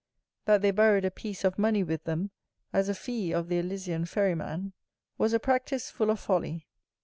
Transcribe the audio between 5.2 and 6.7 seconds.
a practice full of folly.